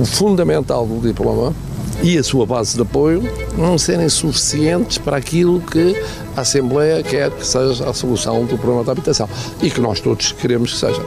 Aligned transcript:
o 0.00 0.04
fundamental 0.04 0.86
do 0.86 1.06
diploma 1.06 1.54
e 2.02 2.16
a 2.16 2.24
sua 2.24 2.46
base 2.46 2.74
de 2.74 2.82
apoio 2.82 3.22
não 3.58 3.76
serem 3.76 4.08
suficientes 4.08 4.96
para 4.96 5.18
aquilo 5.18 5.60
que 5.60 5.94
a 6.34 6.40
Assembleia 6.40 7.02
quer 7.02 7.30
que 7.30 7.46
seja 7.46 7.88
a 7.88 7.92
solução 7.92 8.46
do 8.46 8.56
problema 8.56 8.82
da 8.82 8.92
habitação 8.92 9.28
e 9.62 9.70
que 9.70 9.80
nós 9.80 10.00
todos 10.00 10.32
queremos 10.32 10.72
que 10.72 10.78
seja. 10.78 11.02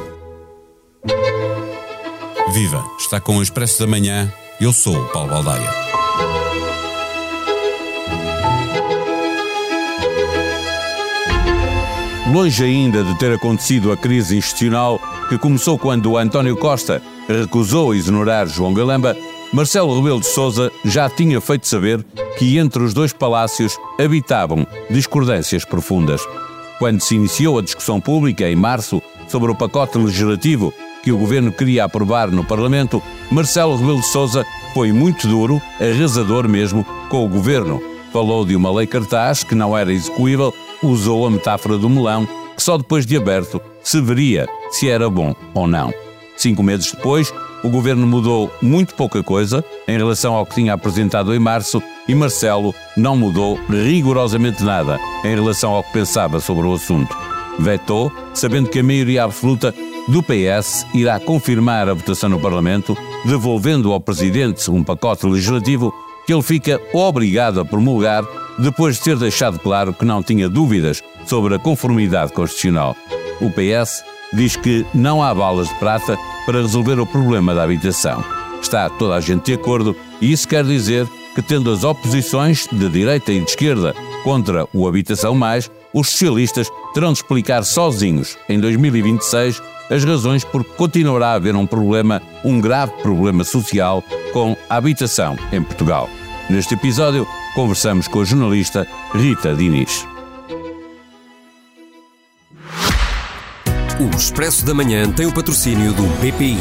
Viva! 2.54 2.84
Está 3.00 3.20
com 3.20 3.38
o 3.38 3.42
Expresso 3.42 3.80
da 3.80 3.88
Manhã. 3.88 4.32
Eu 4.62 4.72
sou 4.72 4.96
o 4.96 5.10
Paulo 5.10 5.30
Baldaia. 5.30 6.03
Longe 12.34 12.64
ainda 12.64 13.04
de 13.04 13.14
ter 13.20 13.32
acontecido 13.32 13.92
a 13.92 13.96
crise 13.96 14.36
institucional 14.36 15.00
que 15.30 15.38
começou 15.38 15.78
quando 15.78 16.18
António 16.18 16.58
Costa 16.58 17.00
recusou 17.28 17.94
exonerar 17.94 18.48
João 18.48 18.74
Galamba, 18.74 19.16
Marcelo 19.54 19.96
Rebelo 19.96 20.20
de 20.20 20.26
Sousa 20.26 20.72
já 20.84 21.08
tinha 21.08 21.40
feito 21.40 21.68
saber 21.68 22.04
que 22.40 22.58
entre 22.58 22.82
os 22.82 22.92
dois 22.92 23.14
palácios 23.14 23.78
habitavam 24.00 24.66
discordâncias 24.90 25.64
profundas. 25.64 26.22
Quando 26.80 27.02
se 27.02 27.14
iniciou 27.14 27.60
a 27.60 27.62
discussão 27.62 28.02
pública 28.02 28.50
em 28.50 28.56
março 28.56 29.00
sobre 29.28 29.52
o 29.52 29.56
pacote 29.56 30.00
legislativo 30.00 30.74
que 31.04 31.12
o 31.12 31.20
governo 31.20 31.52
queria 31.52 31.84
aprovar 31.84 32.32
no 32.32 32.44
Parlamento, 32.44 33.00
Marcelo 33.30 33.76
Rebelo 33.76 34.02
de 34.02 34.08
Sousa 34.08 34.44
foi 34.74 34.92
muito 34.92 35.28
duro, 35.28 35.62
arrasador 35.80 36.50
mesmo, 36.50 36.84
com 37.10 37.24
o 37.24 37.30
governo. 37.30 37.93
Falou 38.14 38.46
de 38.46 38.56
uma 38.56 38.72
lei 38.72 38.86
cartaz 38.86 39.44
que 39.44 39.56
não 39.56 39.76
era 39.76 39.92
execuível, 39.92 40.54
usou 40.84 41.26
a 41.26 41.32
metáfora 41.32 41.80
do 41.80 41.90
melão, 41.90 42.28
que 42.56 42.62
só 42.62 42.78
depois 42.78 43.08
de 43.08 43.18
aberto 43.18 43.60
se 43.84 44.00
veria 44.00 44.48
se 44.70 44.88
era 44.88 45.10
bom 45.10 45.36
ou 45.52 45.66
não. 45.66 45.92
Cinco 46.38 46.62
meses 46.62 46.92
depois, 46.92 47.34
o 47.64 47.70
governo 47.70 48.06
mudou 48.06 48.52
muito 48.62 48.94
pouca 48.94 49.24
coisa 49.24 49.66
em 49.88 49.98
relação 49.98 50.36
ao 50.36 50.46
que 50.46 50.54
tinha 50.54 50.74
apresentado 50.74 51.34
em 51.34 51.40
março 51.40 51.82
e 52.08 52.14
Marcelo 52.14 52.76
não 52.96 53.18
mudou 53.18 53.60
rigorosamente 53.68 54.64
nada 54.64 55.00
em 55.24 55.34
relação 55.34 55.72
ao 55.72 55.84
que 55.84 55.94
pensava 55.94 56.40
sobre 56.40 56.68
o 56.68 56.74
assunto. 56.74 57.18
Vetou, 57.58 58.12
sabendo 58.34 58.70
que 58.70 58.80
a 58.80 58.84
maioria 58.84 59.24
absoluta 59.24 59.74
do 60.08 60.22
PS 60.22 60.86
irá 60.94 61.20
confirmar 61.20 61.90
a 61.90 61.94
votação 61.94 62.30
no 62.30 62.40
Parlamento, 62.40 62.96
devolvendo 63.26 63.92
ao 63.92 64.02
Presidente 64.02 64.70
um 64.70 64.84
pacote 64.84 65.26
legislativo 65.26 65.94
que 66.26 66.34
ele 66.34 66.42
fica 66.42 66.80
obrigado 66.94 67.60
a 67.60 67.66
promulgar 67.66 68.24
depois 68.60 68.98
de 68.98 69.04
ter 69.04 69.18
deixado 69.18 69.60
claro 69.60 69.94
que 69.94 70.06
não 70.06 70.22
tinha 70.22 70.48
dúvidas 70.48 71.04
sobre 71.26 71.56
a 71.56 71.60
conformidade 71.60 72.32
constitucional. 72.34 72.96
O 73.42 73.50
PS 73.50 74.04
diz 74.34 74.56
que 74.56 74.86
não 74.94 75.24
há 75.24 75.34
balas 75.34 75.68
de 75.70 75.76
prata 75.76 76.18
para 76.46 76.62
resolver 76.62 77.00
o 77.00 77.06
problema 77.06 77.54
da 77.54 77.64
habitação. 77.64 78.24
Está 78.62 78.90
toda 78.90 79.16
a 79.16 79.20
gente 79.20 79.46
de 79.46 79.54
acordo 79.54 79.96
e 80.22 80.32
isso 80.32 80.48
quer 80.48 80.64
dizer 80.64 81.08
que, 81.36 81.42
tendo 81.42 81.72
as 81.72 81.84
oposições 81.84 82.68
de 82.72 82.90
direita 82.90 83.32
e 83.32 83.40
de 83.40 83.50
esquerda 83.50 83.94
contra 84.24 84.68
o 84.74 84.88
Habitação 84.88 85.36
Mais, 85.36 85.70
os 85.94 86.10
socialistas 86.10 86.70
terão 86.94 87.12
de 87.12 87.20
explicar 87.20 87.64
sozinhos, 87.64 88.38
em 88.48 88.60
2026, 88.60 89.62
as 89.90 90.04
razões 90.04 90.44
por 90.44 90.64
que 90.64 90.74
continuará 90.74 91.30
a 91.30 91.34
haver 91.34 91.56
um 91.56 91.66
problema, 91.66 92.22
um 92.44 92.60
grave 92.60 92.94
problema 93.02 93.44
social 93.44 94.04
com 94.32 94.56
a 94.70 94.78
habitação 94.78 95.38
em 95.52 95.62
Portugal. 95.62 96.10
Neste 96.50 96.74
episódio, 96.74 97.28
conversamos 97.56 98.08
com 98.08 98.22
a 98.22 98.26
jornalista 98.26 98.88
Rita 99.14 99.54
Diniz. 99.54 100.13
O 104.04 104.18
Expresso 104.18 104.66
da 104.66 104.74
Manhã 104.74 105.10
tem 105.10 105.26
o 105.26 105.34
patrocínio 105.34 105.94
do 105.94 106.04
BPI. 106.20 106.58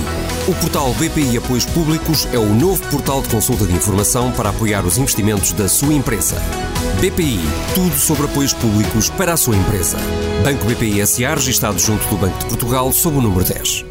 O 0.46 0.54
portal 0.60 0.94
BPI 0.94 1.38
Apoios 1.38 1.66
Públicos 1.66 2.28
é 2.32 2.38
o 2.38 2.54
novo 2.54 2.80
portal 2.88 3.20
de 3.20 3.28
consulta 3.30 3.66
de 3.66 3.72
informação 3.72 4.30
para 4.30 4.50
apoiar 4.50 4.86
os 4.86 4.96
investimentos 4.96 5.52
da 5.52 5.68
sua 5.68 5.92
empresa. 5.92 6.36
BPI, 7.00 7.40
tudo 7.74 7.96
sobre 7.96 8.26
apoios 8.26 8.52
públicos 8.52 9.10
para 9.10 9.32
a 9.32 9.36
sua 9.36 9.56
empresa. 9.56 9.98
Banco 10.44 10.64
BPI 10.66 11.04
SA, 11.04 11.34
registado 11.34 11.80
junto 11.80 12.06
do 12.08 12.16
Banco 12.16 12.38
de 12.38 12.44
Portugal, 12.44 12.92
sob 12.92 13.18
o 13.18 13.20
número 13.20 13.44
10. 13.44 13.86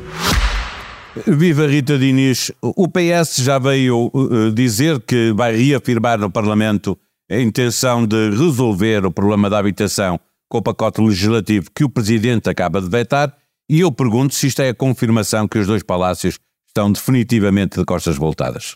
Viva 1.28 1.67
Rita 1.67 2.00
Diniz. 2.00 2.53
O 2.61 2.88
PS 2.88 3.44
já 3.44 3.59
veio 3.59 4.09
uh, 4.13 4.50
dizer 4.53 5.01
que 5.01 5.34
vai 5.34 5.57
reafirmar 5.57 6.17
no 6.17 6.31
Parlamento 6.31 6.97
a 7.29 7.38
intenção 7.38 8.07
de 8.07 8.29
resolver 8.29 9.06
o 9.06 9.11
problema 9.11 9.50
da 9.50 9.59
habitação 9.59 10.17
com 10.47 10.57
o 10.57 10.61
pacote 10.61 11.01
legislativo 11.01 11.69
que 11.73 11.85
o 11.85 11.90
Presidente 11.90 12.50
acaba 12.50 12.81
de 12.81 12.90
vetar, 12.90 13.34
e 13.71 13.79
eu 13.79 13.89
pergunto 13.89 14.35
se 14.35 14.47
isto 14.47 14.61
é 14.61 14.67
a 14.67 14.75
confirmação 14.75 15.47
que 15.47 15.57
os 15.57 15.65
dois 15.65 15.81
palácios 15.81 16.37
estão 16.67 16.91
definitivamente 16.91 17.79
de 17.79 17.85
costas 17.85 18.17
voltadas. 18.17 18.75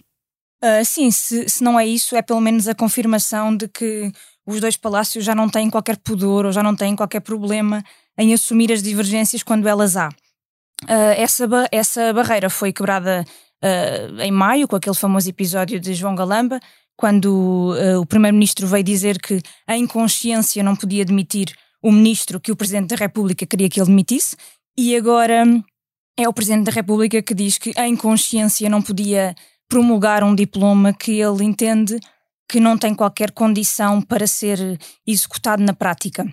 Uh, 0.63 0.85
sim, 0.85 1.11
se, 1.11 1.49
se 1.49 1.61
não 1.61 1.77
é 1.77 1.85
isso, 1.85 2.15
é 2.15 2.21
pelo 2.21 2.39
menos 2.39 2.65
a 2.65 2.73
confirmação 2.73 3.57
de 3.57 3.67
que 3.67 4.09
os 4.47 4.61
dois 4.61 4.77
palácios 4.77 5.25
já 5.25 5.35
não 5.35 5.49
têm 5.49 5.69
qualquer 5.69 5.97
pudor 5.97 6.45
ou 6.45 6.51
já 6.53 6.63
não 6.63 6.73
têm 6.73 6.95
qualquer 6.95 7.19
problema 7.19 7.83
em 8.17 8.33
assumir 8.33 8.71
as 8.71 8.81
divergências 8.81 9.43
quando 9.43 9.67
elas 9.67 9.97
há. 9.97 10.07
Uh, 10.83 11.13
essa, 11.17 11.45
essa 11.73 12.13
barreira 12.13 12.49
foi 12.49 12.71
quebrada 12.71 13.25
uh, 13.61 14.21
em 14.21 14.31
maio, 14.31 14.65
com 14.65 14.77
aquele 14.77 14.95
famoso 14.95 15.29
episódio 15.29 15.77
de 15.77 15.93
João 15.93 16.15
Galamba, 16.15 16.57
quando 16.95 17.75
uh, 17.75 17.99
o 17.99 18.05
Primeiro-Ministro 18.05 18.65
veio 18.65 18.83
dizer 18.83 19.19
que 19.19 19.41
em 19.67 19.85
consciência 19.85 20.63
não 20.63 20.73
podia 20.73 21.03
demitir 21.03 21.53
o 21.81 21.91
Ministro 21.91 22.39
que 22.39 22.51
o 22.51 22.55
Presidente 22.55 22.87
da 22.87 22.95
República 22.95 23.45
queria 23.45 23.69
que 23.69 23.77
ele 23.77 23.87
demitisse, 23.87 24.37
e 24.77 24.95
agora 24.95 25.43
é 26.17 26.27
o 26.27 26.33
Presidente 26.33 26.65
da 26.65 26.71
República 26.71 27.21
que 27.21 27.33
diz 27.33 27.57
que 27.57 27.71
em 27.77 27.95
consciência 27.95 28.69
não 28.69 28.81
podia 28.81 29.35
promulgar 29.67 30.23
um 30.23 30.35
diploma 30.35 30.93
que 30.93 31.19
ele 31.19 31.43
entende 31.43 31.99
que 32.47 32.59
não 32.59 32.77
tem 32.77 32.93
qualquer 32.93 33.31
condição 33.31 34.01
para 34.01 34.27
ser 34.27 34.79
executado 35.05 35.63
na 35.63 35.73
prática. 35.73 36.25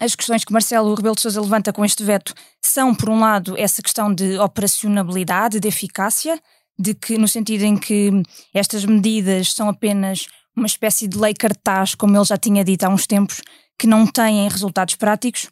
As 0.00 0.14
questões 0.14 0.44
que 0.44 0.52
Marcelo 0.52 0.94
Rebelo 0.94 1.14
de 1.14 1.20
Sousa 1.20 1.40
levanta 1.40 1.72
com 1.72 1.84
este 1.84 2.02
veto 2.02 2.34
são, 2.60 2.94
por 2.94 3.10
um 3.10 3.20
lado, 3.20 3.56
essa 3.58 3.82
questão 3.82 4.12
de 4.12 4.38
operacionalidade, 4.38 5.60
de 5.60 5.68
eficácia, 5.68 6.40
de 6.78 6.94
que 6.94 7.18
no 7.18 7.28
sentido 7.28 7.64
em 7.64 7.76
que 7.76 8.10
estas 8.54 8.84
medidas 8.84 9.52
são 9.52 9.68
apenas 9.68 10.26
uma 10.56 10.66
espécie 10.66 11.06
de 11.06 11.18
lei 11.18 11.34
cartaz, 11.34 11.94
como 11.94 12.16
ele 12.16 12.24
já 12.24 12.36
tinha 12.36 12.64
dito 12.64 12.84
há 12.84 12.88
uns 12.88 13.06
tempos, 13.06 13.42
que 13.78 13.86
não 13.86 14.06
têm 14.06 14.48
resultados 14.48 14.96
práticos. 14.96 15.48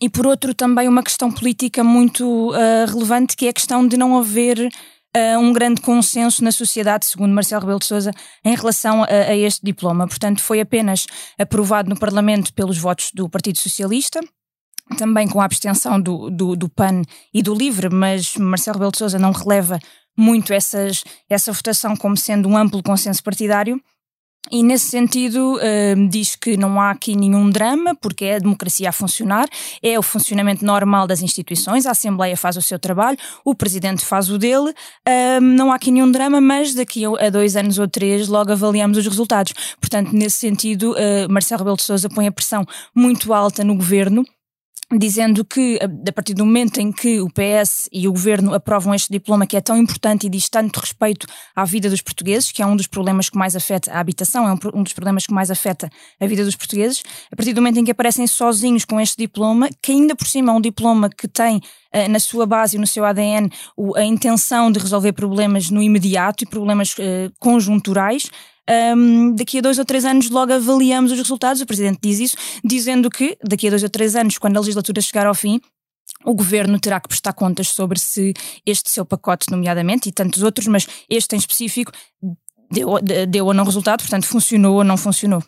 E 0.00 0.08
por 0.08 0.26
outro, 0.26 0.54
também 0.54 0.88
uma 0.88 1.02
questão 1.02 1.30
política 1.30 1.84
muito 1.84 2.50
uh, 2.50 2.86
relevante, 2.88 3.36
que 3.36 3.46
é 3.46 3.50
a 3.50 3.52
questão 3.52 3.86
de 3.86 3.96
não 3.96 4.18
haver 4.18 4.58
uh, 4.58 5.38
um 5.38 5.52
grande 5.52 5.80
consenso 5.80 6.42
na 6.42 6.50
sociedade, 6.50 7.06
segundo 7.06 7.32
Marcelo 7.32 7.60
Rebelo 7.60 7.78
de 7.78 7.86
Sousa, 7.86 8.10
em 8.44 8.54
relação 8.54 9.04
a, 9.04 9.06
a 9.06 9.36
este 9.36 9.64
diploma. 9.64 10.06
Portanto, 10.06 10.42
foi 10.42 10.60
apenas 10.60 11.06
aprovado 11.38 11.88
no 11.88 11.98
Parlamento 11.98 12.52
pelos 12.52 12.76
votos 12.76 13.10
do 13.14 13.28
Partido 13.28 13.58
Socialista, 13.58 14.20
também 14.98 15.28
com 15.28 15.40
a 15.40 15.44
abstenção 15.44 16.00
do, 16.00 16.28
do, 16.28 16.56
do, 16.56 16.68
PAN 16.68 17.02
e 17.32 17.42
do 17.42 17.54
LIVRE, 17.54 17.88
mas 17.88 18.36
Marcelo 18.36 18.74
Rebelo 18.74 18.92
de 18.92 18.98
Sousa 18.98 19.18
não 19.18 19.32
releva 19.32 19.78
muito 20.16 20.52
essas, 20.52 21.02
essa 21.28 21.52
votação 21.52 21.96
como 21.96 22.16
sendo 22.16 22.48
um 22.48 22.56
amplo 22.56 22.82
consenso 22.82 23.22
partidário. 23.22 23.80
E 24.50 24.62
nesse 24.62 24.86
sentido, 24.86 25.56
uh, 25.56 26.08
diz 26.08 26.36
que 26.36 26.56
não 26.56 26.78
há 26.80 26.90
aqui 26.90 27.16
nenhum 27.16 27.48
drama, 27.48 27.94
porque 27.94 28.26
é 28.26 28.36
a 28.36 28.38
democracia 28.38 28.90
a 28.90 28.92
funcionar, 28.92 29.48
é 29.82 29.98
o 29.98 30.02
funcionamento 30.02 30.64
normal 30.64 31.06
das 31.06 31.22
instituições, 31.22 31.86
a 31.86 31.92
Assembleia 31.92 32.36
faz 32.36 32.56
o 32.56 32.62
seu 32.62 32.78
trabalho, 32.78 33.16
o 33.42 33.54
Presidente 33.54 34.04
faz 34.04 34.30
o 34.30 34.38
dele, 34.38 34.70
uh, 34.70 35.40
não 35.40 35.72
há 35.72 35.76
aqui 35.76 35.90
nenhum 35.90 36.10
drama, 36.10 36.42
mas 36.42 36.74
daqui 36.74 37.04
a 37.06 37.30
dois 37.30 37.56
anos 37.56 37.78
ou 37.78 37.88
três 37.88 38.28
logo 38.28 38.52
avaliamos 38.52 38.98
os 38.98 39.06
resultados. 39.06 39.54
Portanto, 39.80 40.12
nesse 40.12 40.36
sentido, 40.36 40.92
uh, 40.92 41.32
Marcelo 41.32 41.60
Rebelo 41.60 41.76
de 41.76 41.84
Sousa 41.84 42.08
põe 42.10 42.26
a 42.26 42.32
pressão 42.32 42.66
muito 42.94 43.32
alta 43.32 43.64
no 43.64 43.74
governo 43.74 44.24
dizendo 44.92 45.44
que 45.44 45.78
a 45.82 46.12
partir 46.12 46.34
do 46.34 46.44
momento 46.44 46.78
em 46.78 46.92
que 46.92 47.20
o 47.20 47.28
PS 47.28 47.88
e 47.92 48.06
o 48.06 48.12
governo 48.12 48.54
aprovam 48.54 48.94
este 48.94 49.10
diploma 49.10 49.46
que 49.46 49.56
é 49.56 49.60
tão 49.60 49.76
importante 49.76 50.26
e 50.26 50.30
diz 50.30 50.48
tanto 50.48 50.78
respeito 50.78 51.26
à 51.54 51.64
vida 51.64 51.88
dos 51.88 52.00
portugueses, 52.00 52.52
que 52.52 52.62
é 52.62 52.66
um 52.66 52.76
dos 52.76 52.86
problemas 52.86 53.30
que 53.30 53.38
mais 53.38 53.56
afeta 53.56 53.92
a 53.92 53.98
habitação, 53.98 54.46
é 54.46 54.52
um, 54.74 54.82
dos 54.82 54.92
problemas 54.92 55.26
que 55.26 55.32
mais 55.32 55.50
afeta 55.50 55.90
a 56.20 56.26
vida 56.26 56.44
dos 56.44 56.54
portuguses, 56.54 57.02
a 57.32 57.36
partir 57.36 57.52
do 57.52 57.60
momento 57.60 57.78
em 57.78 57.84
que 57.84 57.90
aparecem 57.90 58.26
sozinhos 58.26 58.84
com 58.84 59.00
este 59.00 59.16
diploma, 59.16 59.68
que 59.82 59.92
ainda 59.92 60.14
por 60.14 60.26
cima 60.26 60.52
é 60.52 60.54
um 60.54 60.60
diploma 60.60 61.08
que 61.08 61.26
tem 61.26 61.56
uh, 61.56 62.08
na 62.10 62.18
sua 62.18 62.46
base 62.46 62.76
e 62.76 62.78
no 62.78 62.86
seu 62.86 63.04
ADN 63.04 63.50
a 63.96 64.02
intenção 64.02 64.70
de 64.70 64.78
resolver 64.78 65.12
problemas 65.12 65.70
no 65.70 65.82
imediato 65.82 66.44
e 66.44 66.46
problemas 66.46 66.94
uh, 66.94 67.32
conjunturais, 67.40 68.30
um, 68.96 69.34
daqui 69.34 69.58
a 69.58 69.60
dois 69.60 69.78
ou 69.78 69.84
três 69.84 70.04
anos 70.04 70.30
logo 70.30 70.52
avaliamos 70.52 71.12
os 71.12 71.18
resultados. 71.18 71.60
O 71.60 71.66
Presidente 71.66 71.98
diz 72.02 72.18
isso, 72.18 72.36
dizendo 72.64 73.10
que 73.10 73.36
daqui 73.42 73.66
a 73.66 73.70
dois 73.70 73.82
ou 73.82 73.88
três 73.88 74.16
anos, 74.16 74.38
quando 74.38 74.56
a 74.56 74.60
legislatura 74.60 75.00
chegar 75.00 75.26
ao 75.26 75.34
fim, 75.34 75.60
o 76.24 76.34
governo 76.34 76.78
terá 76.80 77.00
que 77.00 77.08
prestar 77.08 77.32
contas 77.32 77.68
sobre 77.68 77.98
se 77.98 78.32
este 78.64 78.90
seu 78.90 79.04
pacote, 79.04 79.50
nomeadamente, 79.50 80.08
e 80.08 80.12
tantos 80.12 80.42
outros, 80.42 80.66
mas 80.66 80.86
este 81.08 81.34
em 81.34 81.38
específico, 81.38 81.92
deu, 82.70 83.00
deu 83.28 83.46
ou 83.46 83.54
não 83.54 83.64
resultado, 83.64 84.00
portanto, 84.00 84.26
funcionou 84.26 84.76
ou 84.76 84.84
não 84.84 84.96
funcionou. 84.96 85.42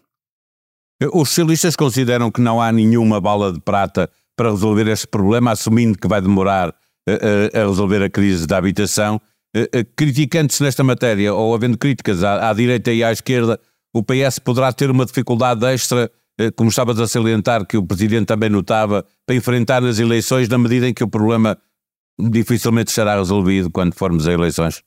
Os 1.13 1.29
socialistas 1.29 1.77
consideram 1.77 2.31
que 2.31 2.41
não 2.41 2.61
há 2.61 2.73
nenhuma 2.73 3.21
bala 3.21 3.53
de 3.53 3.61
prata 3.61 4.11
para 4.35 4.51
resolver 4.51 4.87
este 4.89 5.07
problema, 5.07 5.53
assumindo 5.53 5.99
que 5.99 6.09
vai 6.09 6.21
demorar 6.21 6.75
a, 7.09 7.59
a, 7.59 7.63
a 7.63 7.67
resolver 7.67 8.03
a 8.03 8.11
crise 8.11 8.47
da 8.47 8.59
habitação. 8.59 9.21
Criticando-se 9.97 10.63
nesta 10.63 10.85
matéria, 10.85 11.33
ou 11.33 11.55
havendo 11.55 11.79
críticas 11.79 12.23
à, 12.23 12.51
à 12.51 12.53
direita 12.53 12.93
e 12.93 13.03
à 13.03 13.13
esquerda, 13.13 13.59
o 13.95 14.03
PS 14.03 14.39
poderá 14.39 14.73
ter 14.73 14.91
uma 14.91 15.07
dificuldade 15.07 15.65
extra 15.67 16.11
como 16.55 16.69
estavas 16.69 17.01
a 17.01 17.09
salientar, 17.09 17.67
que 17.67 17.77
o 17.77 17.87
Presidente 17.87 18.27
também 18.27 18.51
notava, 18.51 19.07
para 19.25 19.35
enfrentar 19.35 19.83
as 19.85 19.99
eleições, 19.99 20.49
na 20.49 20.59
medida 20.59 20.89
em 20.89 20.93
que 20.93 21.03
o 21.03 21.09
problema 21.09 21.57
dificilmente 22.19 22.93
será 22.93 23.17
resolvido 23.17 23.71
quando 23.71 23.95
formos 23.95 24.29
a 24.29 24.33
eleições? 24.33 24.83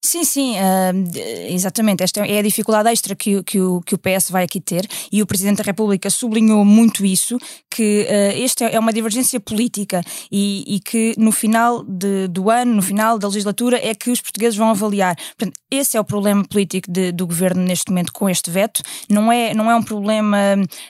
Sim, 0.00 0.22
sim, 0.22 0.54
uh, 0.54 1.50
exatamente. 1.50 2.04
Esta 2.04 2.24
é 2.24 2.38
a 2.38 2.42
dificuldade 2.42 2.88
extra 2.88 3.16
que, 3.16 3.42
que, 3.42 3.60
o, 3.60 3.80
que 3.80 3.96
o 3.96 3.98
PS 3.98 4.30
vai 4.30 4.44
aqui 4.44 4.60
ter 4.60 4.86
e 5.10 5.20
o 5.20 5.26
Presidente 5.26 5.58
da 5.58 5.64
República 5.64 6.08
sublinhou 6.08 6.64
muito 6.64 7.04
isso, 7.04 7.36
que 7.68 8.06
uh, 8.08 8.42
esta 8.42 8.64
é 8.66 8.78
uma 8.78 8.92
divergência 8.92 9.40
política 9.40 10.00
e, 10.30 10.76
e 10.76 10.80
que 10.80 11.14
no 11.18 11.32
final 11.32 11.82
de, 11.82 12.28
do 12.28 12.48
ano, 12.48 12.76
no 12.76 12.82
final 12.82 13.18
da 13.18 13.26
legislatura, 13.26 13.76
é 13.82 13.92
que 13.92 14.10
os 14.10 14.20
portugueses 14.20 14.56
vão 14.56 14.70
avaliar. 14.70 15.16
Portanto, 15.36 15.58
esse 15.68 15.96
é 15.96 16.00
o 16.00 16.04
problema 16.04 16.44
político 16.44 16.90
de, 16.90 17.10
do 17.10 17.26
governo 17.26 17.62
neste 17.62 17.90
momento 17.90 18.12
com 18.12 18.30
este 18.30 18.50
veto. 18.52 18.80
Não 19.10 19.32
é, 19.32 19.52
não 19.52 19.68
é 19.68 19.74
um 19.74 19.82
problema 19.82 20.38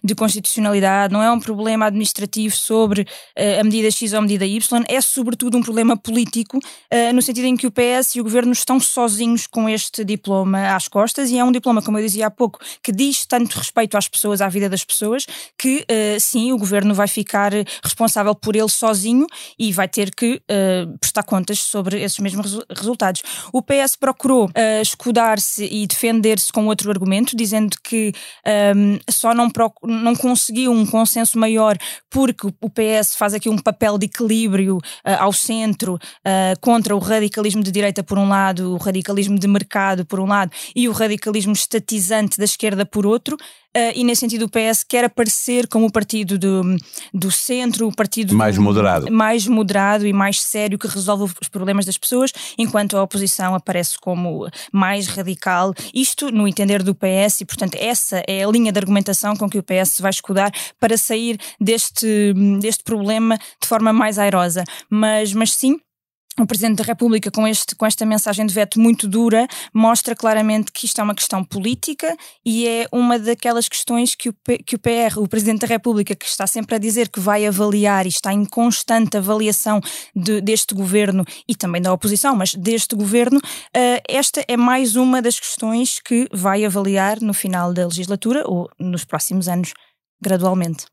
de 0.05 0.15
constitucionalidade, 0.15 1.15
não 1.15 1.23
é 1.23 1.33
um 1.33 1.41
problema 1.41 1.87
administrativo 1.87 2.55
sobre 2.55 3.03
uh, 3.03 3.61
a 3.61 3.65
medida 3.65 3.91
X 3.91 4.13
ou 4.13 4.19
a 4.19 4.23
medida 4.23 4.45
Y, 4.45 4.85
é 4.87 5.01
sobretudo 5.01 5.57
um 5.57 5.63
problema 5.63 5.97
político, 5.97 6.59
no 7.15 7.23
sentido 7.23 7.47
em 7.47 7.57
que 7.57 7.67
o 7.67 7.71
PS 7.71 8.17
e 8.17 8.21
o 8.21 8.25
governo 8.25 8.53
estão 8.53 8.79
sozinhos 8.99 9.47
com 9.47 9.69
este 9.69 10.05
diploma 10.05 10.75
às 10.75 10.89
costas 10.89 11.31
e 11.31 11.39
é 11.39 11.45
um 11.45 11.53
diploma, 11.53 11.81
como 11.81 12.01
eu 12.01 12.03
dizia 12.03 12.27
há 12.27 12.31
pouco, 12.31 12.59
que 12.83 12.91
diz 12.91 13.25
tanto 13.25 13.57
respeito 13.57 13.97
às 13.97 14.09
pessoas, 14.09 14.41
à 14.41 14.49
vida 14.49 14.69
das 14.69 14.83
pessoas, 14.83 15.25
que 15.57 15.87
uh, 15.89 16.19
sim, 16.19 16.53
o 16.53 16.59
governo 16.59 16.93
vai 16.93 17.07
ficar 17.07 17.53
responsável 17.81 18.35
por 18.35 18.57
ele 18.57 18.69
sozinho 18.69 19.25
e 19.57 19.73
vai 19.73 19.87
ter 19.87 20.13
que 20.13 20.43
uh, 20.51 20.99
prestar 20.99 21.23
contas 21.23 21.61
sobre 21.61 22.03
esses 22.03 22.19
mesmos 22.19 22.47
resu 22.47 22.65
resultados. 22.77 23.23
O 23.53 23.63
PS 23.63 23.95
procurou 23.95 24.47
uh, 24.47 24.83
escudar-se 24.83 25.65
e 25.65 25.87
defender-se 25.87 26.53
com 26.53 26.67
outro 26.67 26.91
argumento, 26.91 27.37
dizendo 27.37 27.77
que 27.85 28.13
um, 28.75 28.95
ehm, 28.95 28.99
só 29.09 29.33
não, 29.33 29.49
não 29.85 30.17
conseguiu 30.17 30.73
um 30.73 30.85
consenso 30.85 31.39
maior 31.39 31.77
porque 32.11 32.49
o 32.49 32.69
PS 32.69 33.15
faz 33.15 33.33
aqui 33.33 33.49
um 33.49 33.59
papel 33.59 33.97
de 33.97 34.07
equilíbrio 34.07 34.79
ao 35.05 35.33
centro 35.33 35.99
contra 36.61 36.97
o 36.97 36.99
radicalismo 36.99 37.63
de 37.63 37.71
direita 37.71 38.03
por 38.03 38.19
um 38.19 38.29
lado, 38.29 38.77
radicalismo 38.89 39.39
de 39.39 39.47
mercado 39.47 40.05
por 40.05 40.19
um 40.21 40.27
lado 40.27 40.51
e 40.75 40.89
o 40.89 40.93
radicalismo 40.93 41.53
estatizante 41.53 42.39
da 42.39 42.45
esquerda 42.45 42.85
por 42.85 43.07
outro, 43.07 43.37
Uh, 43.77 43.93
e 43.95 44.03
nesse 44.03 44.21
sentido 44.21 44.47
o 44.47 44.49
PS 44.49 44.83
quer 44.83 45.05
aparecer 45.05 45.69
como 45.69 45.87
o 45.87 45.93
partido 45.93 46.39
do, 46.39 46.63
do 47.13 47.31
centro, 47.31 47.87
o 47.87 47.95
partido 47.95 48.35
mais 48.35 48.57
do, 48.57 48.63
moderado. 48.63 49.13
mais 49.13 49.47
moderado 49.47 50.07
e 50.07 50.13
mais 50.13 50.41
sério 50.41 50.79
que 50.79 50.89
resolve 50.89 51.35
os 51.41 51.49
problemas 51.49 51.85
das 51.85 51.99
pessoas, 51.99 52.33
enquanto 52.57 52.97
a 52.97 53.03
oposição 53.03 53.55
aparece 53.55 53.99
como 54.01 54.49
mais 54.73 55.07
radical. 55.07 55.75
Isto 55.93 56.33
no 56.33 56.49
entender 56.49 56.83
do 56.83 56.95
PS 56.95 57.43
e, 57.43 57.45
portanto, 57.45 57.77
essa 57.79 58.23
é 58.27 58.43
a 58.43 58.49
linha 58.49 58.73
de 58.73 58.79
argumentação 58.79 59.37
com 59.37 59.49
que 59.51 59.59
o 59.59 59.63
PS 59.63 60.01
vai 60.01 60.11
escudar 60.11 60.51
para 60.81 60.97
sair 60.97 61.39
deste, 61.61 62.33
deste 62.61 62.83
problema 62.83 63.37
de 63.61 63.69
forma 63.69 63.93
mais 63.93 64.19
airosa. 64.19 64.65
Mas, 64.91 65.35
mas 65.35 65.53
sim, 65.53 65.79
o 66.43 66.47
Presidente 66.47 66.79
da 66.79 66.85
República, 66.85 67.31
com, 67.31 67.47
este, 67.47 67.75
com 67.75 67.87
esta 67.87 68.05
mensagem 68.07 68.47
de 68.47 68.55
veto 68.55 68.81
muito 68.81 69.09
dura, 69.09 69.47
mostra 69.73 70.15
claramente 70.15 70.73
que 70.73 70.87
isto 70.87 71.01
é 71.01 71.05
uma 71.05 71.15
questão 71.15 71.45
política 71.45 72.17
e 72.45 72.67
é 72.67 72.87
uma 72.93 73.19
daquelas 73.19 73.69
questões 73.69 74.15
que 74.15 74.29
o, 74.29 74.35
que 74.65 74.77
o 74.77 74.79
PR, 74.79 75.19
o 75.19 75.29
Presidente 75.29 75.61
da 75.61 75.67
República, 75.67 76.15
que 76.15 76.27
está 76.27 76.47
sempre 76.47 76.77
a 76.77 76.79
dizer 76.79 77.09
que 77.09 77.21
vai 77.21 77.47
avaliar 77.47 78.07
e 78.07 78.09
está 78.09 78.33
em 78.33 78.45
constante 78.45 79.17
avaliação 79.17 79.81
de, 80.15 80.41
deste 80.41 80.75
governo 80.75 81.25
e 81.49 81.55
também 81.55 81.83
da 81.83 81.93
oposição, 81.93 82.35
mas 82.35 82.55
deste 82.55 82.95
governo, 82.95 83.39
uh, 83.39 84.03
esta 84.09 84.45
é 84.47 84.57
mais 84.57 84.97
uma 84.97 85.21
das 85.23 85.39
questões 85.39 86.01
que 86.01 86.29
vai 86.33 86.65
avaliar 86.65 87.21
no 87.21 87.35
final 87.35 87.73
da 87.73 87.87
legislatura 87.87 88.43
ou 88.47 88.69
nos 88.79 89.05
próximos 89.05 89.49
anos, 89.49 89.73
gradualmente. 90.21 90.87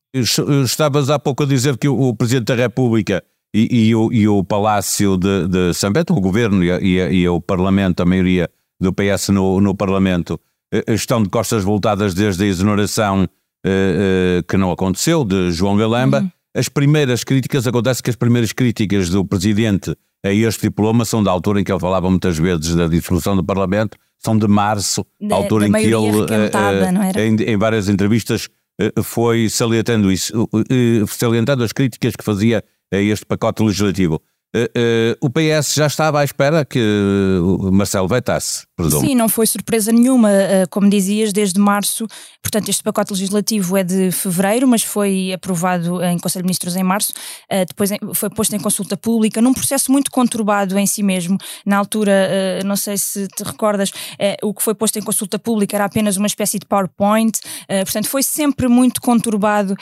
Estavas 0.63 1.09
há 1.09 1.19
pouco 1.19 1.44
a 1.44 1.45
dizer 1.45 1.77
que 1.77 1.88
o 1.88 2.15
Presidente 2.15 2.45
da 2.45 2.56
República 2.56 3.24
e, 3.55 3.87
e, 3.87 3.95
o, 3.95 4.11
e 4.11 4.27
o 4.27 4.43
Palácio 4.43 5.15
de, 5.15 5.47
de 5.47 5.73
São 5.73 5.89
Bento, 5.89 6.13
o 6.13 6.19
Governo 6.19 6.61
e, 6.61 6.69
e, 6.69 7.21
e, 7.21 7.29
o 7.29 7.39
Parlamento, 7.39 8.01
a 8.01 8.05
maioria 8.05 8.49
do 8.79 8.91
PS 8.91 9.29
no, 9.29 9.61
no 9.61 9.73
Parlamento, 9.73 10.37
eh, 10.73 10.83
estão 10.93 11.23
de 11.23 11.29
costas 11.29 11.63
voltadas 11.63 12.13
desde 12.13 12.43
a 12.43 12.47
exoneração 12.47 13.25
eh, 13.65 14.39
eh, 14.39 14.43
que 14.45 14.57
não 14.57 14.71
aconteceu, 14.71 15.23
de 15.23 15.51
João 15.51 15.77
Galamba. 15.77 16.19
Uhum. 16.19 16.31
As 16.53 16.67
primeiras 16.67 17.23
críticas, 17.23 17.65
acontece 17.65 18.03
que 18.03 18.09
as 18.09 18.17
primeiras 18.17 18.51
críticas 18.51 19.09
do 19.09 19.23
Presidente 19.23 19.95
a 20.21 20.33
este 20.33 20.63
diploma 20.63 21.05
são 21.05 21.23
da 21.23 21.31
altura 21.31 21.61
em 21.61 21.63
que 21.63 21.71
ele 21.71 21.79
falava 21.79 22.09
muitas 22.09 22.37
vezes 22.37 22.75
da 22.75 22.87
dissolução 22.87 23.37
do 23.37 23.43
Parlamento, 23.43 23.97
são 24.17 24.37
de 24.37 24.47
março, 24.47 25.05
da, 25.21 25.35
altura 25.35 25.67
em 25.67 25.71
que 25.71 25.77
ele, 25.77 25.95
uh, 25.95 27.19
em, 27.19 27.53
em, 27.53 27.57
várias 27.57 27.87
entrevistas, 27.87 28.49
foi 29.03 29.47
salientando 29.49 30.11
isso, 30.11 30.49
salientando 31.07 31.63
as 31.63 31.71
críticas 31.71 32.15
que 32.15 32.23
fazia 32.23 32.63
a 32.91 32.97
este 32.97 33.25
pacote 33.25 33.63
legislativo. 33.63 34.21
Uh, 34.55 34.71
uh, 34.79 35.17
o 35.19 35.29
PS 35.29 35.73
já 35.73 35.85
estava 35.85 36.21
à 36.21 36.23
espera 36.23 36.63
que 36.63 36.79
o 37.41 37.69
Marcelo 37.73 38.07
vetasse, 38.07 38.65
presumo. 38.73 39.05
Sim, 39.05 39.13
não 39.13 39.27
foi 39.27 39.45
surpresa 39.45 39.91
nenhuma, 39.91 40.29
uh, 40.29 40.69
como 40.69 40.89
dizias, 40.89 41.33
desde 41.33 41.59
março. 41.59 42.07
Portanto, 42.41 42.69
este 42.69 42.81
pacote 42.81 43.11
legislativo 43.11 43.75
é 43.75 43.83
de 43.83 44.11
fevereiro, 44.11 44.65
mas 44.65 44.81
foi 44.81 45.33
aprovado 45.33 46.01
em 46.01 46.17
Conselho 46.17 46.43
de 46.43 46.47
Ministros 46.47 46.75
em 46.77 46.83
março. 46.83 47.11
depois 47.67 47.89
foi 48.13 48.29
posto 48.29 48.55
em 48.55 48.59
consulta 48.59 48.95
pública, 48.95 49.41
num 49.41 49.53
processo 49.53 49.91
muito 49.91 50.11
conturbado 50.11 50.77
em 50.77 50.85
si 50.85 51.01
mesmo. 51.01 51.37
Na 51.65 51.77
altura, 51.77 52.61
não 52.63 52.75
sei 52.75 52.99
se 52.99 53.27
te 53.29 53.43
recordas, 53.43 53.91
o 54.43 54.53
que 54.53 54.61
foi 54.61 54.75
posto 54.75 54.99
em 54.99 55.01
consulta 55.01 55.39
pública 55.39 55.75
era 55.75 55.85
apenas 55.85 56.17
uma 56.17 56.27
espécie 56.27 56.59
de 56.59 56.67
PowerPoint. 56.67 57.39
portanto, 57.67 58.07
foi 58.07 58.21
sempre 58.21 58.67
muito 58.67 59.01
conturbado 59.01 59.75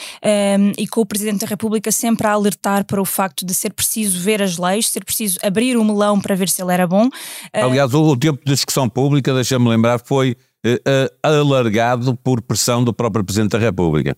e 0.78 0.88
com 0.88 1.02
o 1.02 1.06
Presidente 1.06 1.42
da 1.42 1.48
República 1.48 1.92
sempre 1.92 2.28
a 2.28 2.32
alertar 2.32 2.86
para 2.86 3.02
o 3.02 3.06
facto 3.06 3.46
de 3.46 3.54
ser 3.54 3.74
preciso 3.74 4.22
ver 4.22 4.42
as 4.42 4.58
leis, 4.64 4.90
ser 4.90 5.04
preciso 5.04 5.38
abrir 5.44 5.78
o 5.78 5.84
melão 5.84 6.20
para 6.20 6.36
ver 6.36 6.50
se 6.50 6.62
ele 6.62 6.74
era 6.74 6.88
bom. 6.88 7.10
Ah, 7.54 7.66
Aliás, 7.66 7.94
o, 7.94 8.18
tempo 8.18 8.40
de 8.46 8.54
discussão 8.54 8.88
pública, 8.90 9.34
deixa-me 9.34 9.68
lembrar, 9.70 10.00
foi 10.00 10.38
uh, 10.66 11.10
alargado 11.22 12.16
por 12.18 12.42
pressão 12.42 12.84
do 12.84 12.94
próprio 12.94 13.24
Presidente 13.24 13.52
da 13.52 13.60
República. 13.60 14.16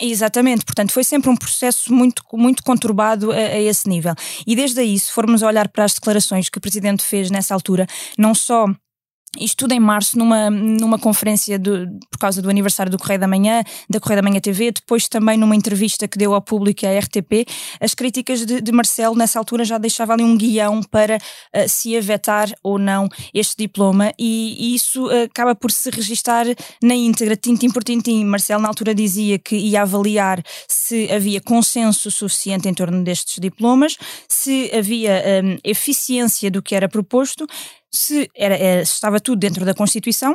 Exatamente, 0.00 0.64
portanto 0.64 0.90
foi 0.90 1.04
sempre 1.04 1.30
um 1.30 1.36
processo 1.36 1.92
muito, 1.92 2.24
muito 2.32 2.64
conturbado 2.64 3.30
a, 3.30 3.36
a, 3.36 3.60
esse 3.60 3.88
nível. 3.88 4.14
E 4.44 4.56
desde 4.56 4.80
aí, 4.80 4.98
se 4.98 5.12
formos 5.12 5.40
olhar 5.42 5.68
para 5.68 5.84
as 5.84 5.94
declarações 5.94 6.48
que 6.48 6.58
o 6.58 6.60
Presidente 6.60 7.04
fez 7.04 7.30
nessa 7.30 7.54
altura, 7.54 7.86
não 8.18 8.34
só 8.34 8.66
isto 9.38 9.56
tudo 9.56 9.72
em 9.72 9.80
março, 9.80 10.18
numa, 10.18 10.50
numa 10.50 10.98
conferência 10.98 11.58
por 11.58 12.18
causa 12.18 12.40
do 12.40 12.50
aniversário 12.50 12.90
do 12.90 12.98
Correio 12.98 13.20
da 13.20 13.28
Manhã, 13.28 13.62
da 13.88 14.00
Correio 14.00 14.22
da 14.22 14.28
Manhã 14.28 14.40
TV, 14.40 14.72
depois 14.72 15.08
também 15.08 15.36
numa 15.36 15.56
entrevista 15.56 16.06
que 16.06 16.18
deu 16.18 16.34
ao 16.34 16.42
público 16.42 16.84
e 16.84 16.88
à 16.88 16.98
RTP, 16.98 17.46
as 17.80 17.94
críticas 17.94 18.44
de, 18.44 18.60
de 18.60 18.72
Marcelo 18.72 19.16
nessa 19.16 19.38
altura 19.38 19.64
já 19.64 19.78
deixava 19.78 20.12
ali 20.12 20.22
um 20.22 20.36
guião 20.36 20.82
para 20.82 21.16
uh, 21.16 21.68
se 21.68 21.90
ia 21.90 22.02
vetar 22.02 22.48
ou 22.62 22.78
não 22.78 23.08
este 23.32 23.56
diploma 23.56 24.12
e, 24.18 24.56
e 24.58 24.74
isso 24.74 25.06
uh, 25.06 25.24
acaba 25.24 25.54
por 25.54 25.70
se 25.70 25.90
registar 25.90 26.46
na 26.82 26.94
íntegra, 26.94 27.36
tintim 27.36 27.70
por 27.70 27.82
tintim. 27.82 28.24
Marcelo 28.24 28.62
na 28.62 28.68
altura 28.68 28.94
dizia 28.94 29.38
que 29.38 29.56
ia 29.56 29.82
avaliar 29.82 30.42
se 30.68 31.10
havia 31.10 31.40
consenso 31.40 32.10
suficiente 32.10 32.68
em 32.68 32.74
torno 32.74 33.02
destes 33.02 33.40
diplomas, 33.40 33.96
se 34.28 34.70
havia 34.74 35.12
um, 35.42 35.52
eh, 35.52 35.58
eficiência 35.64 36.50
do 36.50 36.62
que 36.62 36.74
era 36.74 36.88
proposto, 36.88 37.46
se 37.94 38.30
era, 38.34 38.56
era, 38.56 38.82
estava 38.82 39.20
tudo 39.20 39.38
dentro 39.38 39.64
da 39.64 39.74
Constituição, 39.74 40.34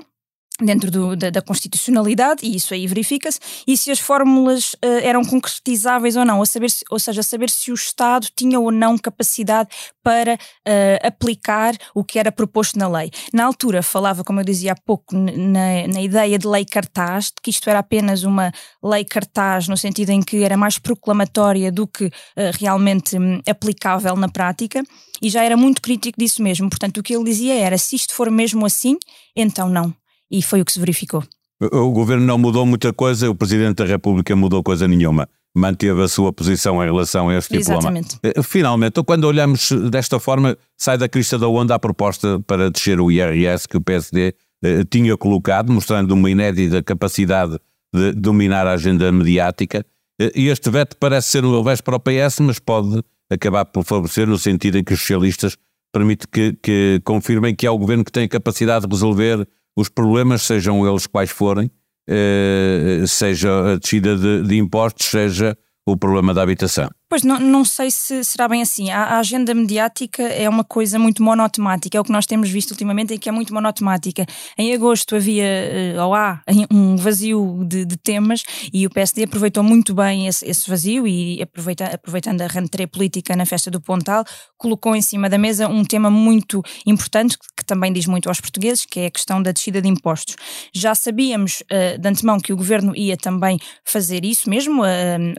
dentro 0.61 0.91
do, 0.91 1.15
da, 1.15 1.29
da, 1.29 1.41
constitucionalidade, 1.41 2.45
e 2.45 2.55
isso 2.55 2.73
aí 2.73 2.85
verifica-se, 2.85 3.39
e 3.65 3.77
se 3.77 3.91
as 3.91 3.99
fórmulas 3.99 4.73
uh, 4.73 4.99
eram 5.03 5.23
concretizáveis 5.23 6.15
ou 6.15 6.25
não, 6.25 6.39
ou, 6.39 6.45
saber 6.45 6.69
se, 6.69 6.83
ou 6.89 6.99
seja, 6.99 7.23
saber 7.23 7.49
se 7.49 7.71
o 7.71 7.73
Estado 7.73 8.27
tinha 8.35 8.59
ou 8.59 8.71
não 8.71 8.97
capacidade 8.97 9.69
para 10.03 10.35
uh, 10.35 11.07
aplicar 11.07 11.75
o 11.95 12.03
que 12.03 12.19
era 12.19 12.31
proposto 12.31 12.77
na 12.77 12.87
lei. 12.87 13.11
Na 13.33 13.45
altura 13.45 13.81
falava, 13.81 14.23
como 14.23 14.39
eu 14.39 14.43
dizia 14.43 14.73
há 14.73 14.75
pouco, 14.75 15.15
na, 15.15 15.87
na 15.87 16.01
ideia 16.01 16.37
de 16.37 16.47
lei 16.47 16.65
cartaz, 16.65 17.25
de 17.25 17.41
que 17.41 17.49
isto 17.49 17.69
era 17.69 17.79
apenas 17.79 18.23
uma 18.23 18.51
lei 18.83 19.05
cartaz, 19.05 19.67
no 19.67 19.77
sentido 19.77 20.09
em 20.09 20.21
que 20.21 20.43
era 20.43 20.57
mais 20.57 20.77
proclamatória 20.77 21.71
do 21.71 21.87
que 21.87 22.05
uh, 22.05 22.11
realmente 22.59 23.17
um, 23.17 23.41
aplicável 23.47 24.15
na 24.15 24.27
prática, 24.27 24.83
e 25.21 25.29
já 25.29 25.43
era 25.43 25.57
muito 25.57 25.81
crítico 25.81 26.19
disso 26.19 26.41
mesmo. 26.41 26.69
Portanto, 26.69 26.97
o 26.97 27.03
que 27.03 27.13
ele 27.13 27.25
dizia 27.25 27.53
era: 27.53 27.77
se 27.77 27.95
isto 27.95 28.13
for 28.13 28.29
mesmo 28.31 28.65
assim, 28.65 28.97
então 29.35 29.69
não 29.69 29.93
e 30.31 30.41
foi 30.41 30.61
o 30.61 30.65
que 30.65 30.71
se 30.71 30.79
verificou. 30.79 31.23
O 31.61 31.91
governo 31.91 32.25
não 32.25 32.37
mudou 32.37 32.65
muita 32.65 32.93
coisa, 32.93 33.29
o 33.29 33.35
Presidente 33.35 33.77
da 33.77 33.85
República 33.85 34.33
mudou 34.33 34.63
coisa 34.63 34.87
nenhuma. 34.87 35.27
Manteve 35.53 36.01
a 36.01 36.07
sua 36.07 36.31
posição 36.31 36.81
em 36.81 36.85
relação 36.85 37.27
a 37.27 37.35
este 37.35 37.57
Exatamente. 37.57 38.15
diploma. 38.15 38.33
Eh, 38.37 38.41
finalmente, 38.41 39.03
quando 39.03 39.25
olhamos 39.25 39.69
desta 39.91 40.19
forma, 40.19 40.57
sai 40.77 40.97
da 40.97 41.09
crista 41.09 41.37
da 41.37 41.49
onda 41.49 41.75
a 41.75 41.79
proposta 41.79 42.39
para 42.47 42.71
descer 42.71 43.01
o 43.01 43.11
IRS 43.11 43.67
que 43.67 43.75
o 43.75 43.81
PSD 43.81 44.33
eh, 44.63 44.83
tinha 44.89 45.17
colocado, 45.17 45.71
mostrando 45.71 46.11
uma 46.11 46.29
inédita 46.29 46.81
capacidade 46.81 47.59
de 47.93 48.13
dominar 48.13 48.65
a 48.65 48.73
agenda 48.73 49.11
mediática. 49.11 49.85
Eh, 50.21 50.31
e 50.35 50.47
este 50.47 50.69
veto 50.69 50.95
parece 50.97 51.29
ser 51.29 51.43
um 51.43 51.57
revés 51.57 51.81
para 51.81 51.97
o 51.97 51.99
PS, 51.99 52.39
mas 52.39 52.59
pode 52.59 53.03
acabar 53.29 53.65
por 53.65 53.83
favorecer 53.83 54.27
no 54.27 54.37
sentido 54.37 54.77
em 54.77 54.83
que 54.83 54.93
os 54.93 54.99
socialistas 55.01 55.57
permite 55.91 56.27
que, 56.27 56.53
que 56.61 57.01
confirmem 57.03 57.53
que 57.53 57.65
é 57.65 57.71
o 57.71 57.77
governo 57.77 58.05
que 58.05 58.11
tem 58.11 58.23
a 58.23 58.29
capacidade 58.29 58.87
de 58.87 58.93
resolver 58.93 59.45
os 59.79 59.89
problemas, 59.89 60.41
sejam 60.41 60.85
eles 60.87 61.07
quais 61.07 61.29
forem, 61.29 61.71
eh, 62.07 63.03
seja 63.07 63.73
a 63.73 63.77
descida 63.77 64.17
de, 64.17 64.43
de 64.43 64.57
impostos, 64.57 65.05
seja 65.05 65.57
o 65.85 65.95
problema 65.95 66.33
da 66.33 66.41
habitação. 66.41 66.89
Pois 67.09 67.23
não, 67.23 67.39
não 67.39 67.65
sei 67.65 67.89
se 67.89 68.23
será 68.23 68.47
bem 68.47 68.61
assim. 68.61 68.91
A, 68.91 69.03
a, 69.03 69.19
agenda 69.19 69.51
mediática 69.55 70.21
é 70.21 70.47
uma 70.47 70.63
coisa 70.63 70.99
muito 70.99 71.23
monotemática, 71.23 71.97
é 71.97 71.99
o 71.99 72.03
que 72.03 72.11
nós 72.11 72.27
temos 72.27 72.51
visto 72.51 72.69
ultimamente, 72.69 73.11
é 73.11 73.17
que 73.17 73.27
é 73.27 73.31
muito 73.31 73.51
monotemática. 73.51 74.27
Em 74.55 74.75
agosto 74.75 75.15
havia, 75.15 75.95
uh, 75.97 76.03
ou 76.03 76.13
há, 76.13 76.39
um 76.69 76.95
vazio 76.95 77.65
de, 77.67 77.83
de, 77.83 77.97
temas 77.97 78.43
e 78.71 78.85
o 78.85 78.91
PSD 78.91 79.23
aproveitou 79.23 79.63
muito 79.63 79.91
bem 79.95 80.27
esse, 80.27 80.47
esse 80.47 80.69
vazio 80.69 81.07
e 81.07 81.41
aproveita, 81.41 81.85
aproveitando 81.85 82.43
a 82.43 82.47
rentrée 82.47 82.85
política 82.85 83.35
na 83.35 83.45
festa 83.45 83.71
do 83.71 83.81
Pontal, 83.81 84.23
colocou 84.55 84.95
em 84.95 85.01
cima 85.01 85.27
da 85.27 85.37
mesa 85.39 85.67
um 85.67 85.83
tema 85.83 86.11
muito 86.11 86.61
importante 86.85 87.39
que 87.57 87.65
também 87.65 87.91
diz 87.91 88.05
muito 88.05 88.29
aos 88.29 88.39
portugueses, 88.39 88.85
que 88.85 88.99
é 88.99 89.05
a 89.07 89.11
questão 89.11 89.41
da 89.41 89.51
descida 89.51 89.81
de 89.81 89.87
impostos. 89.87 90.35
Já 90.71 90.93
sabíamos 90.93 91.63
uh, 91.71 91.97
de 91.99 92.07
antemão 92.07 92.39
que 92.39 92.53
o 92.53 92.55
governo 92.55 92.95
ia 92.95 93.17
também 93.17 93.57
fazer 93.83 94.23
isso 94.23 94.47
mesmo, 94.47 94.83
uh, 94.83 94.85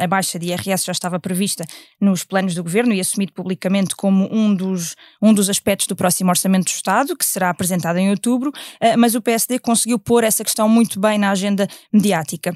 a 0.01 0.07
baixa 0.09 0.37
de 0.37 0.49
IRS 0.49 0.85
já 0.85 0.93
estava 0.93 1.21
prevista 1.21 1.60
nos 2.01 2.25
planos 2.25 2.55
do 2.55 2.63
governo 2.63 2.93
e 2.93 3.01
assumido 3.01 3.33
publicamente 3.33 3.95
como 3.95 4.29
um 4.33 4.55
dos, 4.55 4.95
um 5.21 5.33
dos 5.33 5.49
aspectos 5.49 5.87
do 5.87 5.97
próximo 5.97 6.31
Orçamento 6.31 6.65
do 6.65 6.69
Estado, 6.69 7.17
que 7.17 7.25
será 7.25 7.51
apresentado 7.51 7.99
em 7.99 8.11
outubro, 8.11 8.53
eh, 8.81 8.97
mas 8.97 9.15
o 9.15 9.23
PSD 9.23 9.59
conseguiu 9.59 9.99
pôr 9.99 10.25
essa 10.25 10.45
questão 10.45 10.69
muito 10.69 11.01
bem 11.01 11.19
na 11.19 11.31
agenda 11.31 11.67
mediática. 11.93 12.55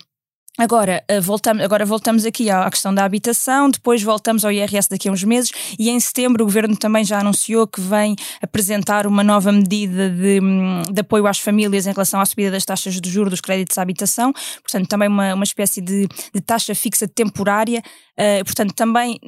Agora, 0.56 1.02
eh, 1.08 1.20
voltamos, 1.20 1.64
agora 1.64 1.84
voltamos 1.84 2.25
aqui 2.25 2.49
à 2.49 2.70
questão 2.70 2.94
da 2.94 3.04
habitação, 3.04 3.68
depois 3.68 4.00
voltamos 4.04 4.44
ao 4.44 4.52
IRS 4.52 4.88
daqui 4.88 5.08
a 5.08 5.12
uns 5.12 5.25
meses 5.25 5.50
e 5.76 5.90
em 5.90 5.99
setembro 5.99 6.44
o 6.44 6.46
Governo 6.46 6.76
também 6.76 7.04
já 7.04 7.18
anunciou 7.18 7.66
que 7.66 7.80
vem 7.80 8.14
apresentar 8.40 9.04
uma 9.04 9.25
nova 9.25 9.50
medida 9.50 10.08
de, 10.08 10.38
hum, 10.40 10.82
de 10.88 11.00
apoio 11.00 11.26
às 11.26 11.40
famílias 11.40 11.88
em 11.88 11.90
relação 11.90 12.20
à 12.20 12.25
subida 12.25 12.52
das 12.52 12.64
taxas 12.64 13.00
de 13.00 13.11
juros 13.11 13.30
dos 13.30 13.40
créditos 13.40 13.76
à 13.78 13.82
habitação, 13.82 14.32
portanto 14.62 14.87
também 14.87 15.08
uma, 15.08 15.34
uma 15.34 15.44
espécie 15.44 15.80
de, 15.80 16.06
de 16.32 16.40
taxa 16.40 16.73
fixa 16.73 17.08
temporária, 17.08 17.82
uh, 18.12 18.44
portanto 18.44 18.75
também 18.75 19.18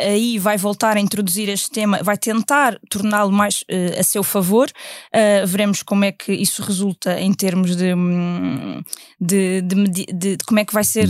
aí 0.00 0.38
vai 0.38 0.56
voltar 0.56 0.96
a 0.96 1.00
introduzir 1.00 1.48
este 1.48 1.70
tema, 1.70 2.02
vai 2.02 2.16
tentar 2.16 2.78
torná-lo 2.90 3.30
mais 3.30 3.62
uh, 3.62 4.00
a 4.00 4.02
seu 4.02 4.22
favor. 4.22 4.68
Uh, 5.14 5.46
veremos 5.46 5.82
como 5.82 6.04
é 6.04 6.12
que 6.12 6.32
isso 6.32 6.62
resulta 6.62 7.20
em 7.20 7.32
termos 7.32 7.76
de, 7.76 7.94
hum, 7.94 8.82
de, 9.20 9.62
de, 9.62 9.84
de, 9.84 10.06
de, 10.12 10.36
como 10.46 10.60
é 10.60 10.64
que 10.64 10.74
vai 10.74 10.84
ser 10.84 11.06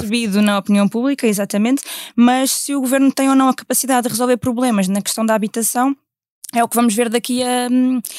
recebido 0.00 0.42
na 0.42 0.58
opinião 0.58 0.88
pública, 0.88 1.26
exatamente. 1.26 1.82
Mas 2.16 2.50
se 2.50 2.74
o 2.74 2.80
governo 2.80 3.12
tem 3.12 3.28
ou 3.28 3.34
não 3.34 3.48
a 3.48 3.54
capacidade 3.54 4.06
de 4.06 4.10
resolver 4.10 4.36
problemas 4.36 4.88
na 4.88 5.02
questão 5.02 5.24
da 5.24 5.34
habitação, 5.34 5.96
é 6.54 6.62
o 6.62 6.68
que 6.68 6.76
vamos 6.76 6.94
ver 6.94 7.08
daqui 7.08 7.42
a, 7.42 7.68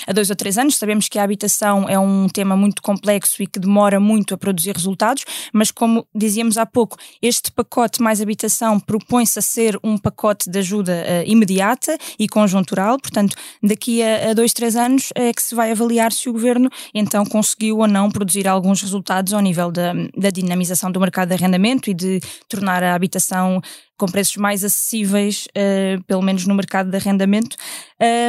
a, 0.08 0.14
dois 0.14 0.30
ou 0.30 0.36
três 0.36 0.58
anos. 0.58 0.78
Sabemos 0.78 1.08
que 1.08 1.18
a 1.18 1.24
habitação 1.24 1.88
é 1.88 1.98
um 1.98 2.28
tema 2.28 2.56
muito 2.56 2.82
complexo 2.82 3.42
e 3.42 3.48
que 3.48 3.60
demora 3.60 4.00
muito 4.00 4.34
a 4.34 4.38
produzir 4.38 4.74
resultados, 4.74 5.24
mas 5.54 5.72
como 5.72 6.06
dizíamos 6.14 6.58
há 6.58 6.66
pouco, 6.66 6.98
este 7.22 7.52
pacote 7.52 8.02
mais 8.02 8.22
habitação 8.22 8.80
propõe-se 8.80 9.40
a 9.40 9.42
ser 9.42 9.80
um 9.84 9.98
pacote 9.98 10.50
de 10.50 10.60
ajuda 10.60 10.94
uh, 10.94 11.30
imediata 11.30 11.98
e 12.20 12.28
conjuntural. 12.28 13.00
Portanto, 13.00 13.36
daqui 13.64 14.04
a, 14.04 14.32
a, 14.32 14.34
dois, 14.34 14.54
três 14.54 14.76
anos 14.76 15.10
é 15.16 15.32
que 15.32 15.42
se 15.42 15.56
vai 15.56 15.72
avaliar 15.72 16.12
se 16.12 16.30
o 16.30 16.34
governo 16.34 16.70
então 16.94 17.26
conseguiu 17.26 17.78
ou 17.78 17.88
não 17.88 18.12
produzir 18.12 18.48
alguns 18.48 18.82
resultados 18.82 19.34
ao 19.34 19.42
nível 19.42 19.72
da, 19.72 19.94
da 20.18 20.30
dinamização 20.30 20.92
do 20.92 21.00
mercado 21.00 21.30
de 21.30 21.36
arrendamento 21.36 21.90
e 21.90 21.94
de 21.94 22.20
tornar 22.50 22.84
a 22.84 22.94
habitação 22.94 23.62
com 23.98 24.06
preços 24.08 24.36
mais 24.38 24.64
acessíveis, 24.64 25.48
uh, 25.50 26.04
pelo 26.06 26.22
menos 26.22 26.46
no 26.46 26.56
mercado 26.56 26.90
de 26.90 26.98
arrendamento. 26.98 27.56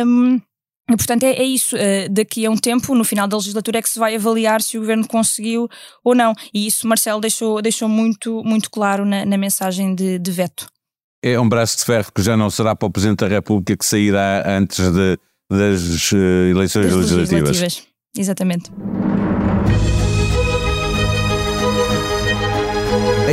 Um, 0.07 0.41
portanto, 0.89 1.25
é, 1.25 1.33
é 1.33 1.45
isso. 1.45 1.77
Uh, 1.77 2.09
daqui 2.11 2.47
a 2.47 2.51
um 2.51 2.57
tempo, 2.57 2.95
no 2.95 3.05
final 3.05 3.27
da 3.27 3.37
legislatura, 3.37 3.79
é 3.79 3.83
que 3.83 3.89
se 3.89 3.99
vai 3.99 4.15
avaliar 4.17 4.63
se 4.63 4.77
o 4.77 4.81
governo 4.81 5.07
conseguiu 5.07 5.69
ou 6.05 6.15
não. 6.15 6.33
E 6.53 6.67
isso 6.67 6.87
Marcelo 6.87 7.21
deixou, 7.21 7.61
deixou 7.61 7.89
muito, 7.89 8.43
muito 8.45 8.71
claro 8.71 9.05
na, 9.05 9.25
na 9.25 9.37
mensagem 9.37 9.95
de, 9.95 10.19
de, 10.19 10.31
veto. 10.31 10.67
É 11.23 11.39
um 11.41 11.49
braço 11.49 11.79
de 11.79 11.85
ferro 11.85 12.13
que 12.15 12.23
já 12.23 12.37
não 12.37 12.51
será 12.51 12.77
para 12.77 12.87
o 12.87 12.91
Presidente 12.91 13.21
da 13.21 13.29
República 13.29 13.77
que 13.77 13.85
sairá 13.85 14.45
antes 14.47 14.79
de, 14.79 15.19
das 15.51 16.13
uh, 16.13 16.17
eleições 16.51 16.87
das 16.87 16.95
legislativas. 16.95 17.49
legislativas. 17.49 17.87
Exatamente. 18.17 18.71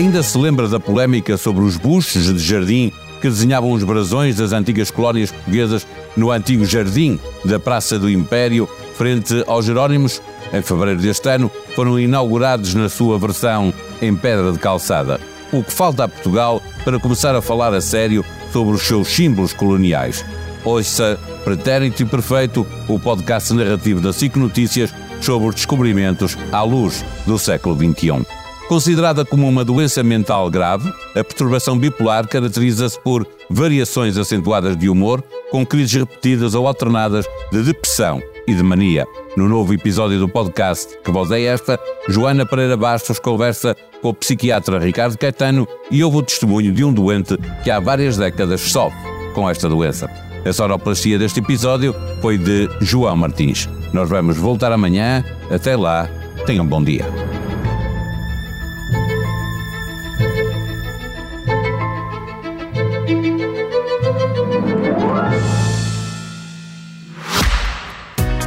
Ainda 0.04 0.22
se 0.22 0.38
lembra 0.38 0.68
da 0.68 0.82
polémica 0.82 1.38
sobre 1.38 1.64
os 1.64 1.78
buches 1.78 2.26
de 2.26 2.38
jardim 2.38 2.92
que 3.22 3.30
desenhavam 3.30 3.72
os 3.72 3.86
brasões 3.86 4.36
das 4.36 4.52
antigas 4.52 4.92
colónias 4.92 5.32
portuguesas 5.32 5.88
no 6.18 6.30
antigo 6.30 6.66
jardim 6.66 7.18
da 7.46 7.58
Praça 7.58 7.98
do 7.98 8.10
Império, 8.10 8.68
frente 8.98 9.46
aos 9.48 9.64
Jerónimos? 9.64 10.22
Em 10.52 10.62
fevereiro 10.62 11.00
deste 11.00 11.30
ano, 11.30 11.50
foram 11.74 11.98
inaugurados 11.98 12.76
na 12.76 12.90
sua 12.90 13.18
versão 13.18 13.74
em 14.02 14.14
pedra 14.14 14.52
de 14.52 14.60
calçada. 14.60 15.22
O 15.54 15.64
que 15.64 15.72
falta 15.72 16.04
a 16.04 16.10
Portugal 16.10 16.62
para 16.84 17.00
começar 17.00 17.34
a 17.34 17.42
falar 17.42 17.74
a 17.74 17.80
sério 17.80 18.26
sobre 18.52 18.76
os 18.76 18.82
seus 18.82 19.08
símbolos 19.08 19.54
coloniais? 19.54 20.26
Ouça 20.66 21.18
Pretérito 21.46 22.04
e 22.04 22.06
Perfeito, 22.06 22.68
o 22.90 23.00
podcast 23.00 23.54
narrativo 23.54 24.02
da 24.02 24.12
SIC 24.12 24.36
Notícias 24.36 24.94
sobre 25.22 25.48
os 25.48 25.56
descobrimentos 25.56 26.38
à 26.52 26.62
luz 26.62 27.06
do 27.26 27.40
século 27.40 27.74
XXI. 27.74 28.43
Considerada 28.74 29.24
como 29.24 29.48
uma 29.48 29.64
doença 29.64 30.02
mental 30.02 30.50
grave, 30.50 30.90
a 31.12 31.24
perturbação 31.24 31.78
bipolar 31.78 32.28
caracteriza-se 32.28 33.00
por 33.00 33.24
variações 33.48 34.18
acentuadas 34.18 34.76
de 34.76 34.90
humor, 34.90 35.24
com 35.52 35.64
crises 35.64 35.94
repetidas 35.94 36.56
ou 36.56 36.66
alternadas 36.66 37.24
de 37.52 37.62
depressão 37.62 38.20
e 38.48 38.54
de 38.56 38.64
mania. 38.64 39.06
No 39.38 39.48
novo 39.48 39.76
episódio 39.76 40.18
do 40.18 40.28
podcast 40.28 40.98
Que 41.04 41.12
Voz 41.12 41.30
é 41.30 41.44
Esta, 41.44 41.80
Joana 42.10 42.48
Pereira 42.48 42.76
Bastos 42.76 43.20
conversa 43.20 43.78
com 44.02 44.10
o 44.10 44.14
psiquiatra 44.16 44.80
Ricardo 44.80 45.20
Caetano 45.20 45.68
e 45.92 46.04
ouve 46.04 46.18
o 46.18 46.24
testemunho 46.24 46.74
de 46.74 46.84
um 46.84 46.92
doente 46.92 47.38
que 47.64 47.70
há 47.70 47.80
várias 47.80 48.18
décadas 48.18 48.60
sofre 48.60 48.98
com 49.36 49.48
esta 49.48 49.70
doença. 49.70 50.10
A 50.44 50.52
sonoplastia 50.52 51.20
deste 51.20 51.42
episódio 51.42 51.94
foi 52.24 52.40
de 52.40 52.68
João 52.82 53.16
Martins. 53.18 53.70
Nós 53.94 54.10
vamos 54.10 54.36
voltar 54.36 54.72
amanhã. 54.72 55.24
Até 55.52 55.76
lá, 55.76 56.10
tenham 56.48 56.66
um 56.66 56.68
bom 56.68 56.84
dia. 56.84 57.06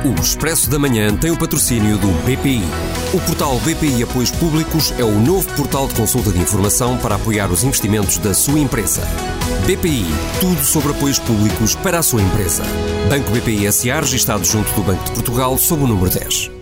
O 0.07 0.21
Expresso 0.21 0.71
da 0.71 0.79
Manhã 0.79 1.17
tem 1.17 1.33
o 1.33 1.37
patrocínio 1.37 1.99
do 1.99 2.07
BPI. 2.23 2.63
O 3.13 3.21
portal 3.23 3.59
BPI 3.59 4.05
Apoios 4.05 4.31
Públicos 4.31 4.95
é 4.97 5.03
o 5.03 5.19
novo 5.19 5.53
portal 5.57 5.89
de 5.89 5.97
consulta 5.97 6.31
de 6.31 6.39
informação 6.39 6.97
para 6.99 7.17
apoiar 7.17 7.51
os 7.51 7.65
investimentos 7.65 8.17
da 8.19 8.33
sua 8.33 8.61
empresa. 8.61 9.03
BPI, 9.67 10.07
tudo 10.41 10.65
sobre 10.65 10.93
apoios 10.93 11.19
públicos 11.19 11.75
para 11.75 11.99
a 11.99 12.05
sua 12.05 12.23
empresa. 12.23 12.63
Banco 13.11 13.33
BPI 13.33 13.73
SA, 13.73 13.99
registado 13.99 14.45
junto 14.45 14.73
do 14.75 14.83
Banco 14.85 15.03
de 15.07 15.11
Portugal, 15.11 15.59
sob 15.59 15.83
o 15.83 15.89
número 15.89 16.09
10. 16.09 16.56